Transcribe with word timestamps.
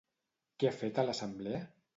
Què 0.63 0.71
ha 0.71 0.73
fet 0.79 0.97
a 1.03 1.07
l'assemblea? 1.11 1.65